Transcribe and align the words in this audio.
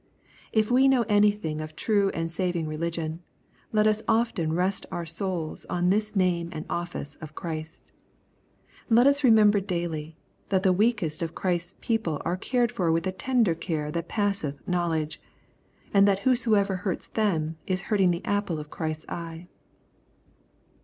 ^ 0.01 0.03
If 0.51 0.71
we 0.71 0.87
know 0.87 1.03
anything 1.03 1.61
of 1.61 1.75
true 1.75 2.09
and 2.09 2.31
saving 2.31 2.67
religion, 2.67 3.21
let 3.71 3.85
us 3.85 4.01
often 4.07 4.51
rest 4.53 4.87
our 4.91 5.05
souls 5.05 5.63
on 5.65 5.91
this 5.91 6.15
name 6.15 6.49
and 6.51 6.65
office 6.71 7.17
of 7.17 7.35
Christ. 7.35 7.91
Let 8.89 9.05
us 9.05 9.23
remember 9.23 9.59
daily, 9.59 10.17
that 10.49 10.63
the 10.63 10.73
weakest 10.73 11.21
of 11.21 11.35
Christ's 11.35 11.75
people 11.81 12.19
are 12.25 12.35
cared 12.35 12.71
for 12.71 12.91
with 12.91 13.05
a 13.05 13.11
tender 13.11 13.53
care 13.53 13.91
that 13.91 14.09
passeth 14.09 14.67
knowledge, 14.67 15.21
and 15.93 16.07
that 16.07 16.21
whosoever 16.25 16.77
hurts 16.77 17.05
them 17.05 17.57
is 17.67 17.83
hurting 17.83 18.09
the 18.09 18.25
apple 18.25 18.57
of 18.57 18.71
Christ's 18.71 19.05
eye. 19.07 19.49